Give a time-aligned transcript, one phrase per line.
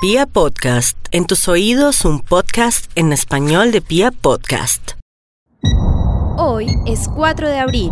[0.00, 4.92] Pia Podcast, en tus oídos un podcast en español de Pia Podcast.
[6.36, 7.90] Hoy es 4 de abril,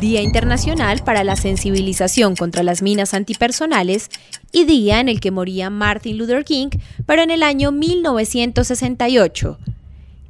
[0.00, 4.08] Día Internacional para la Sensibilización contra las Minas Antipersonales
[4.50, 6.70] y día en el que moría Martin Luther King,
[7.04, 9.58] pero en el año 1968.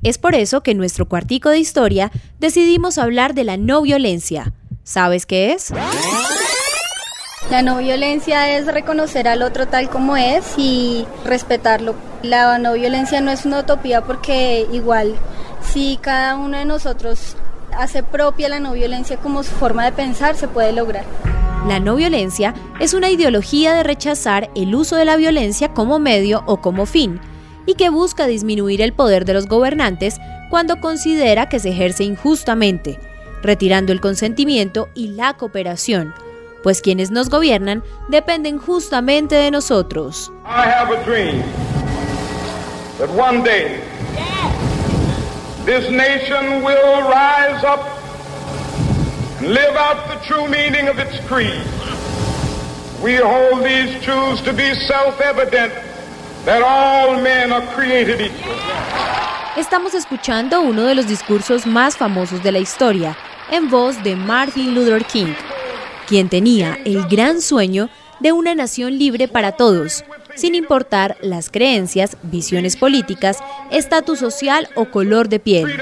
[0.03, 2.11] Es por eso que en nuestro cuartico de historia
[2.41, 4.55] decidimos hablar de la no violencia.
[4.83, 5.73] ¿Sabes qué es?
[7.53, 11.95] La no violencia es reconocer al otro tal como es y respetarlo.
[12.23, 15.17] La no violencia no es una utopía porque igual
[15.61, 17.37] si cada uno de nosotros
[17.77, 21.05] hace propia la no violencia como su forma de pensar, se puede lograr.
[21.69, 26.45] La no violencia es una ideología de rechazar el uso de la violencia como medio
[26.47, 27.21] o como fin,
[27.67, 30.17] y que busca disminuir el poder de los gobernantes
[30.49, 32.99] cuando considera que se ejerce injustamente,
[33.43, 36.15] retirando el consentimiento y la cooperación,
[36.63, 40.31] pues quienes nos gobiernan dependen justamente de nosotros.
[40.45, 41.43] I have a dream
[42.99, 43.81] that one day
[45.65, 47.81] this nation will rise up
[49.39, 51.63] and live out the true meaning of its creed.
[53.03, 55.73] We hold these truths to be self-evident
[56.45, 58.57] that all men are created equal.
[59.57, 63.17] Estamos escuchando uno de los discursos más famosos de la historia,
[63.51, 65.35] en voz de Martin Luther King,
[66.13, 67.89] quien tenía el gran sueño
[68.21, 73.39] de una nación libre para todos, sin importar las creencias, visiones políticas,
[73.71, 75.71] estatus social o color de piel.
[75.71, 75.75] I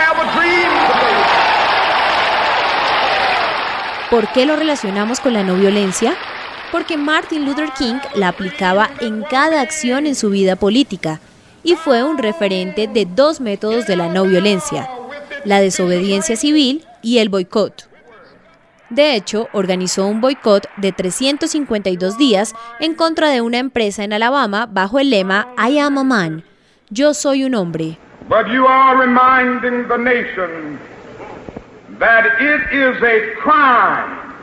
[0.00, 0.63] have a dream.
[4.14, 6.14] ¿Por qué lo relacionamos con la no violencia?
[6.70, 11.18] Porque Martin Luther King la aplicaba en cada acción en su vida política
[11.64, 14.88] y fue un referente de dos métodos de la no violencia,
[15.44, 17.90] la desobediencia civil y el boicot.
[18.88, 24.68] De hecho, organizó un boicot de 352 días en contra de una empresa en Alabama
[24.70, 26.44] bajo el lema I am a man,
[26.88, 27.98] yo soy un hombre.
[31.98, 34.34] That it is a crime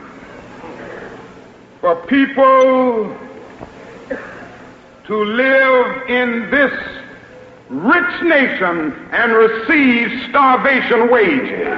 [1.80, 3.14] for people
[5.06, 6.72] to live in this
[7.68, 11.68] rich nation and receive starvation wages.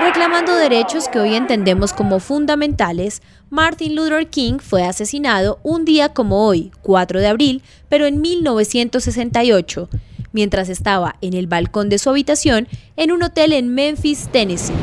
[0.00, 6.46] Reclamando derechos que hoy entendemos como fundamentales, Martin Luther King fue asesinado un día como
[6.46, 9.88] hoy, 4 de abril, pero en 1968,
[10.32, 14.74] mientras estaba en el balcón de su habitación en un hotel en Memphis, Tennessee.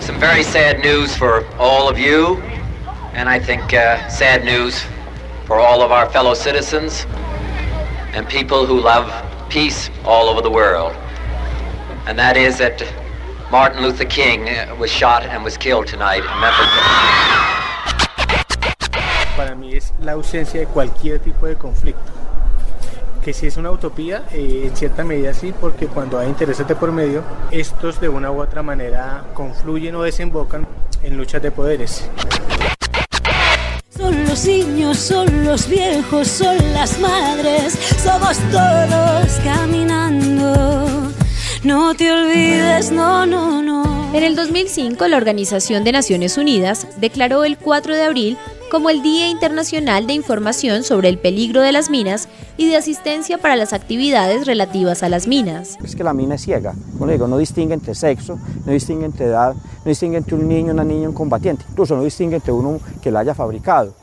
[0.00, 2.36] Some very sad news for all of you,
[3.14, 4.84] and I think uh, sad news
[5.46, 7.06] for all of our fellow citizens
[8.14, 9.10] and people who love
[9.48, 10.94] peace all over the world.
[12.06, 12.82] And that is that
[13.50, 17.44] Martin Luther King uh, was shot and was killed tonight in Memphis.
[19.36, 22.23] para mí es la ausencia de cualquier tipo de conflicto.
[23.24, 26.74] Que si es una utopía, eh, en cierta medida sí, porque cuando hay intereses de
[26.74, 30.66] por medio, estos de una u otra manera confluyen o desembocan
[31.02, 32.06] en luchas de poderes.
[33.96, 41.10] Son los niños, son los viejos, son las madres, somos todos caminando.
[41.62, 44.12] No te olvides, no, no, no.
[44.12, 48.38] En el 2005, la Organización de Naciones Unidas declaró el 4 de abril
[48.74, 53.38] como el Día Internacional de Información sobre el peligro de las minas y de asistencia
[53.38, 55.78] para las actividades relativas a las minas.
[55.84, 56.74] Es que la mina es ciega.
[56.98, 58.36] Como digo, no distingue entre sexo,
[58.66, 61.64] no distingue entre edad, no distingue entre un niño, una niña, un combatiente.
[61.70, 63.94] Incluso no distingue entre uno que la haya fabricado.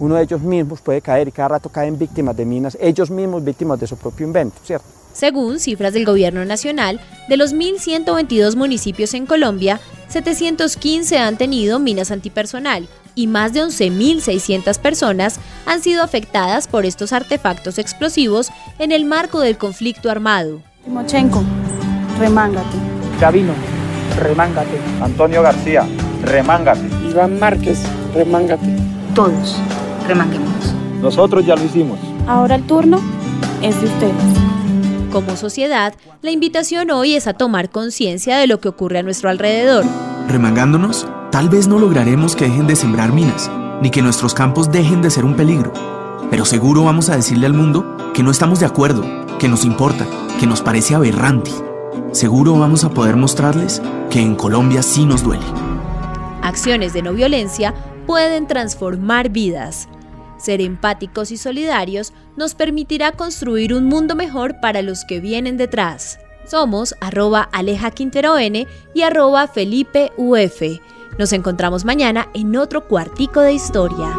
[0.00, 3.44] Uno de ellos mismos puede caer y cada rato caen víctimas de minas, ellos mismos
[3.44, 4.86] víctimas de su propio invento, ¿cierto?
[5.12, 9.78] Según cifras del Gobierno Nacional, de los 1.122 municipios en Colombia,
[10.08, 17.12] 715 han tenido minas antipersonal y más de 11.600 personas han sido afectadas por estos
[17.12, 20.60] artefactos explosivos en el marco del conflicto armado.
[20.84, 21.42] Timochenko,
[22.20, 22.76] remángate.
[23.20, 23.54] Gavino,
[24.22, 24.78] remángate.
[25.02, 25.84] Antonio García,
[26.22, 26.86] remángate.
[27.10, 27.80] Iván Márquez,
[28.14, 28.76] remángate.
[29.14, 29.56] Todos,
[30.06, 30.74] remanguémonos.
[31.00, 31.98] Nosotros ya lo hicimos.
[32.28, 33.00] Ahora el turno
[33.62, 34.14] es de ustedes.
[35.10, 39.30] Como sociedad, la invitación hoy es a tomar conciencia de lo que ocurre a nuestro
[39.30, 39.84] alrededor.
[40.28, 43.50] Remangándonos, tal vez no lograremos que dejen de sembrar minas,
[43.82, 45.72] ni que nuestros campos dejen de ser un peligro.
[46.30, 49.04] Pero seguro vamos a decirle al mundo que no estamos de acuerdo,
[49.38, 50.06] que nos importa,
[50.40, 51.50] que nos parece aberrante.
[52.12, 55.44] Seguro vamos a poder mostrarles que en Colombia sí nos duele.
[56.42, 57.74] Acciones de no violencia
[58.06, 59.88] pueden transformar vidas.
[60.38, 66.18] Ser empáticos y solidarios nos permitirá construir un mundo mejor para los que vienen detrás.
[66.46, 70.62] Somos arroba Aleja Quintero N y arroba Felipe Uf.
[71.18, 74.14] Nos encontramos mañana en otro cuartico de historia.